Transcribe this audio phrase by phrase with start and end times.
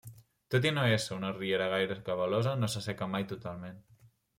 [0.55, 3.83] Tot i no ésser una riera gaire cabalosa, no s'asseca mai totalment.